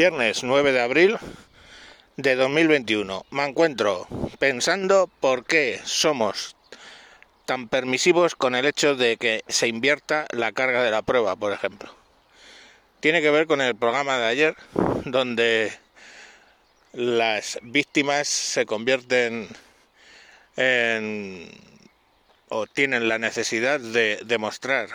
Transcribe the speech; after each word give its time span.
Viernes 0.00 0.44
9 0.44 0.72
de 0.72 0.80
abril 0.80 1.18
de 2.16 2.34
2021. 2.34 3.26
Me 3.32 3.44
encuentro 3.44 4.08
pensando 4.38 5.10
por 5.20 5.44
qué 5.44 5.78
somos 5.84 6.56
tan 7.44 7.68
permisivos 7.68 8.34
con 8.34 8.54
el 8.54 8.64
hecho 8.64 8.96
de 8.96 9.18
que 9.18 9.44
se 9.48 9.68
invierta 9.68 10.24
la 10.30 10.52
carga 10.52 10.82
de 10.82 10.90
la 10.90 11.02
prueba, 11.02 11.36
por 11.36 11.52
ejemplo. 11.52 11.94
Tiene 13.00 13.20
que 13.20 13.28
ver 13.28 13.46
con 13.46 13.60
el 13.60 13.76
programa 13.76 14.16
de 14.16 14.24
ayer, 14.24 14.56
donde 15.04 15.70
las 16.94 17.58
víctimas 17.60 18.26
se 18.26 18.64
convierten 18.64 19.48
en 20.56 21.46
o 22.48 22.66
tienen 22.66 23.06
la 23.06 23.18
necesidad 23.18 23.78
de 23.80 24.18
demostrar 24.24 24.88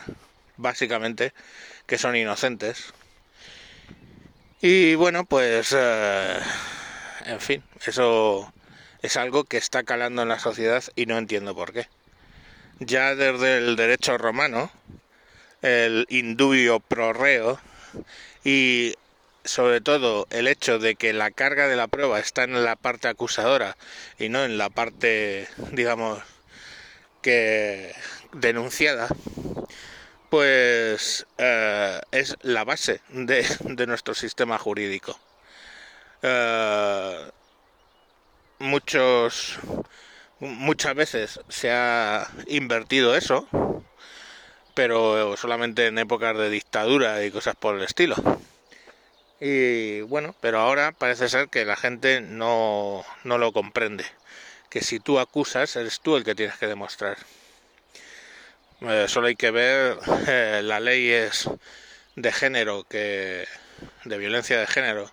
básicamente 0.58 1.32
que 1.86 2.00
son 2.00 2.16
inocentes 2.16 2.92
y 4.68 4.96
bueno, 4.96 5.26
pues, 5.26 5.76
eh, 5.78 6.40
en 7.28 7.40
fin, 7.40 7.64
eso 7.86 8.52
es 9.04 9.16
algo 9.16 9.44
que 9.44 9.58
está 9.58 9.84
calando 9.84 10.24
en 10.24 10.30
la 10.30 10.40
sociedad 10.40 10.84
y 10.96 11.06
no 11.06 11.20
entiendo 11.20 11.54
por 11.54 11.72
qué. 11.72 11.88
Ya 12.80 13.14
desde 13.14 13.58
el 13.58 13.76
derecho 13.76 14.18
romano, 14.18 14.72
el 15.62 16.08
indubio 16.10 16.80
pro 16.80 17.14
reo 17.14 17.60
y 18.44 18.96
sobre 19.44 19.82
todo 19.82 20.26
el 20.32 20.48
hecho 20.48 20.80
de 20.80 20.96
que 20.96 21.14
la 21.14 21.30
carga 21.30 21.68
de 21.68 21.76
la 21.76 21.88
prueba 21.88 22.18
está 22.20 22.44
en 22.46 22.64
la 22.64 22.76
parte 22.76 23.08
acusadora 23.08 23.78
y 24.18 24.30
no 24.30 24.46
en 24.46 24.58
la 24.58 24.72
parte, 24.72 25.48
digamos, 25.74 26.24
que 27.22 27.94
denunciada, 28.34 29.10
pues 30.36 31.26
eh, 31.38 32.02
es 32.12 32.36
la 32.42 32.66
base 32.66 33.00
de, 33.08 33.88
nuestro 33.88 34.14
sistema 34.14 34.58
jurídico. 34.58 35.18
Eh, 36.22 37.32
muchos, 38.60 39.58
muchas 40.42 40.94
veces 40.94 41.40
se 41.48 41.72
ha 41.72 42.28
invertido 42.48 43.16
eso, 43.16 43.48
pero 44.74 45.38
solamente 45.38 45.88
en 45.88 46.00
épocas 46.00 46.38
de 46.38 46.50
dictadura 46.50 47.24
y 47.24 47.32
cosas 47.32 47.56
por 47.56 47.78
el 47.78 47.84
estilo. 47.84 48.18
Y 49.40 50.02
bueno, 50.02 50.36
pero 50.42 50.60
ahora 50.60 50.92
parece 50.92 51.30
ser 51.30 51.48
que 51.48 51.64
la 51.64 51.78
gente 51.78 52.20
no, 52.20 53.06
no 53.24 53.38
lo 53.38 53.54
comprende. 53.54 54.04
Que 54.70 54.82
si 54.82 55.00
tú 55.00 55.18
acusas, 55.18 55.74
eres 55.78 56.02
tú 56.02 56.18
el 56.18 56.26
que 56.26 56.36
tienes 56.36 56.58
que 56.58 56.68
demostrar. 56.68 57.16
Eh, 58.82 59.06
solo 59.08 59.28
hay 59.28 59.36
que 59.36 59.52
ver 59.52 59.98
eh, 60.28 60.62
las 60.64 60.82
leyes 60.82 61.50
de 62.16 62.32
género 62.34 62.84
que 62.84 63.48
de 64.04 64.18
violencia 64.18 64.60
de 64.60 64.68
género 64.68 65.10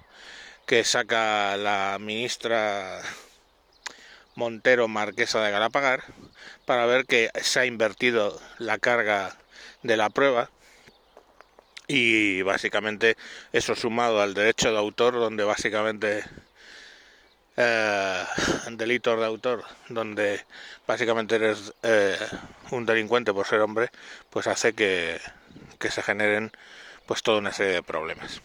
que 0.66 0.82
saca 0.82 1.56
la 1.56 1.96
ministra 2.00 3.00
Montero 4.34 4.88
Marquesa 4.88 5.40
de 5.40 5.52
Galapagar 5.52 6.02
para 6.66 6.86
ver 6.86 7.06
que 7.06 7.30
se 7.40 7.60
ha 7.60 7.66
invertido 7.66 8.40
la 8.58 8.78
carga 8.78 9.36
de 9.82 9.96
la 9.96 10.10
prueba 10.10 10.50
y 11.86 12.42
básicamente 12.42 13.16
eso 13.52 13.76
sumado 13.76 14.22
al 14.22 14.34
derecho 14.34 14.72
de 14.72 14.78
autor 14.78 15.14
donde 15.14 15.44
básicamente 15.44 16.24
eh, 17.56 18.24
delitos 18.72 19.18
de 19.18 19.26
autor 19.26 19.64
donde 19.88 20.44
básicamente 20.86 21.36
eres 21.36 21.72
eh, 21.82 22.16
un 22.70 22.86
delincuente 22.86 23.32
por 23.32 23.46
ser 23.46 23.60
hombre 23.60 23.90
pues 24.30 24.46
hace 24.46 24.72
que, 24.72 25.20
que 25.78 25.90
se 25.90 26.02
generen 26.02 26.52
pues 27.06 27.22
toda 27.22 27.38
una 27.38 27.52
serie 27.52 27.74
de 27.74 27.82
problemas. 27.82 28.40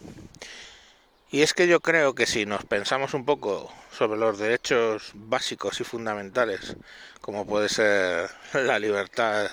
Y 1.29 1.41
es 1.41 1.53
que 1.53 1.67
yo 1.67 1.81
creo 1.81 2.15
que 2.15 2.25
si 2.25 2.45
nos 2.45 2.65
pensamos 2.65 3.13
un 3.13 3.25
poco 3.25 3.73
sobre 3.91 4.19
los 4.19 4.37
derechos 4.37 5.11
básicos 5.13 5.79
y 5.81 5.83
fundamentales 5.83 6.75
como 7.21 7.45
puede 7.45 7.69
ser 7.69 8.29
la 8.53 8.79
libertad 8.79 9.49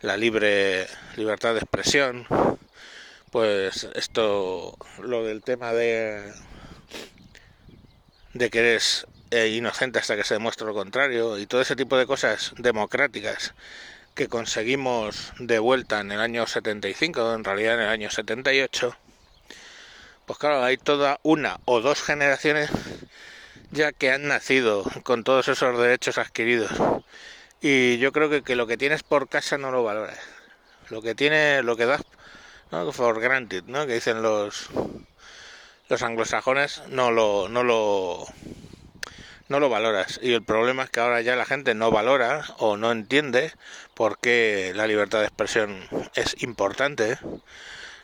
la 0.00 0.16
libre 0.16 0.86
libertad 1.16 1.54
de 1.54 1.60
expresión 1.60 2.26
pues 3.30 3.88
esto 3.94 4.76
lo 5.02 5.24
del 5.24 5.42
tema 5.42 5.72
de 5.72 6.32
de 8.34 8.50
que 8.50 8.58
eres 8.58 9.06
eh, 9.30 9.48
inocente 9.48 9.98
hasta 9.98 10.16
que 10.16 10.24
se 10.24 10.34
demuestre 10.34 10.66
lo 10.66 10.74
contrario 10.74 11.38
y 11.38 11.46
todo 11.46 11.60
ese 11.60 11.76
tipo 11.76 11.96
de 11.96 12.06
cosas 12.06 12.52
democráticas 12.58 13.54
que 14.14 14.28
conseguimos 14.28 15.32
de 15.38 15.58
vuelta 15.58 16.00
en 16.00 16.12
el 16.12 16.20
año 16.20 16.46
75, 16.46 17.34
en 17.34 17.44
realidad 17.44 17.74
en 17.74 17.80
el 17.80 17.88
año 17.88 18.10
78, 18.10 18.96
pues 20.26 20.38
claro, 20.38 20.62
hay 20.62 20.76
toda 20.76 21.18
una 21.22 21.58
o 21.64 21.80
dos 21.80 22.02
generaciones 22.02 22.70
ya 23.70 23.92
que 23.92 24.12
han 24.12 24.28
nacido 24.28 24.84
con 25.02 25.24
todos 25.24 25.48
esos 25.48 25.78
derechos 25.78 26.18
adquiridos. 26.18 26.70
Y 27.60 27.98
yo 27.98 28.12
creo 28.12 28.30
que, 28.30 28.42
que 28.42 28.56
lo 28.56 28.66
que 28.66 28.76
tienes 28.76 29.02
por 29.02 29.28
casa 29.28 29.58
no 29.58 29.70
lo 29.72 29.82
valoras. 29.82 30.18
Lo 30.90 31.02
que 31.02 31.14
tiene, 31.14 31.62
lo 31.62 31.76
que 31.76 31.86
das, 31.86 32.02
¿no? 32.70 32.92
For 32.92 33.20
granted, 33.20 33.64
¿no? 33.64 33.86
Que 33.86 33.94
dicen 33.94 34.22
los, 34.22 34.68
los 35.94 36.02
anglosajones 36.02 36.82
no 36.88 37.12
lo, 37.12 37.48
no 37.48 37.62
lo, 37.62 38.26
no 39.48 39.60
lo 39.60 39.68
valoras. 39.68 40.18
Y 40.20 40.32
el 40.32 40.42
problema 40.42 40.82
es 40.82 40.90
que 40.90 40.98
ahora 40.98 41.20
ya 41.20 41.36
la 41.36 41.44
gente 41.44 41.72
no 41.76 41.92
valora 41.92 42.44
o 42.58 42.76
no 42.76 42.90
entiende 42.90 43.52
por 43.94 44.18
qué 44.18 44.72
la 44.74 44.88
libertad 44.88 45.20
de 45.20 45.26
expresión 45.26 45.86
es 46.16 46.42
importante. 46.42 47.16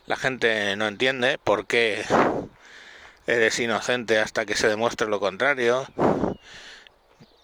La 0.07 0.15
gente 0.15 0.77
no 0.77 0.87
entiende 0.87 1.39
por 1.43 1.67
qué 1.67 2.05
eres 3.27 3.59
inocente 3.59 4.21
hasta 4.21 4.47
que 4.47 4.55
se 4.55 4.69
demuestre 4.69 5.09
lo 5.09 5.19
contrario. 5.19 5.85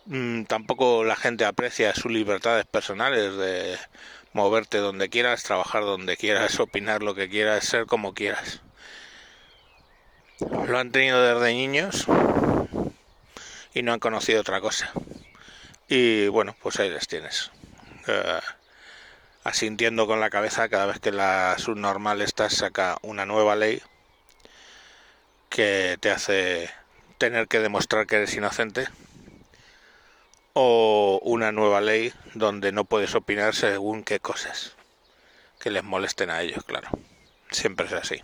Mm, 0.04 0.44
tampoco 0.44 1.02
la 1.02 1.16
gente 1.16 1.44
aprecia 1.44 1.92
sus 1.92 2.12
libertades 2.12 2.66
personales 2.66 3.36
de 3.36 3.76
moverte 4.32 4.78
donde 4.78 5.08
quieras, 5.08 5.42
trabajar 5.42 5.82
donde 5.82 6.16
quieras, 6.16 6.60
opinar 6.60 7.02
lo 7.02 7.16
que 7.16 7.28
quieras, 7.28 7.64
ser 7.64 7.86
como 7.86 8.14
quieras 8.14 8.60
lo 10.40 10.78
han 10.78 10.90
tenido 10.92 11.22
desde 11.22 11.54
niños 11.54 12.06
y 13.74 13.82
no 13.82 13.92
han 13.92 14.00
conocido 14.00 14.40
otra 14.40 14.60
cosa. 14.60 14.90
Y 15.88 16.28
bueno, 16.28 16.56
pues 16.60 16.78
ahí 16.80 16.90
les 16.90 17.06
tienes. 17.06 17.50
Eh, 18.06 18.40
asintiendo 19.44 20.06
con 20.06 20.20
la 20.20 20.30
cabeza 20.30 20.68
cada 20.68 20.86
vez 20.86 20.98
que 20.98 21.12
la 21.12 21.56
subnormal 21.58 22.20
esta 22.20 22.50
saca 22.50 22.98
una 23.02 23.26
nueva 23.26 23.54
ley 23.54 23.80
que 25.48 25.96
te 26.00 26.10
hace 26.10 26.70
tener 27.18 27.46
que 27.46 27.60
demostrar 27.60 28.06
que 28.06 28.16
eres 28.16 28.34
inocente 28.34 28.88
o 30.52 31.20
una 31.22 31.52
nueva 31.52 31.80
ley 31.80 32.12
donde 32.34 32.72
no 32.72 32.84
puedes 32.84 33.14
opinar 33.14 33.54
según 33.54 34.02
qué 34.02 34.20
cosas 34.20 34.74
que 35.60 35.70
les 35.70 35.84
molesten 35.84 36.30
a 36.30 36.42
ellos, 36.42 36.64
claro. 36.64 36.88
Siempre 37.50 37.86
es 37.86 37.92
así. 37.92 38.22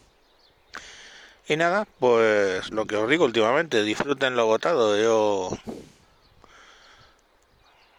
Y 1.48 1.56
nada, 1.56 1.86
pues 1.98 2.70
lo 2.70 2.86
que 2.86 2.96
os 2.96 3.08
digo 3.08 3.24
últimamente, 3.24 3.82
disfruten 3.82 4.36
lo 4.36 4.46
votado. 4.46 4.96
Yo. 4.96 5.50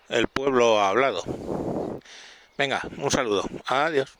El 0.09 0.27
pueblo 0.27 0.79
ha 0.79 0.89
hablado. 0.89 1.23
Venga, 2.57 2.81
un 2.97 3.11
saludo. 3.11 3.43
Adiós. 3.65 4.17